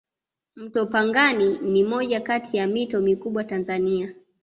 mto 0.55 0.85
pangani 0.85 1.57
ni 1.61 1.83
moja 1.83 2.19
Kati 2.19 2.57
ya 2.57 2.67
mito 2.67 3.01
mikubwa 3.01 3.43
tanzania 3.43 4.15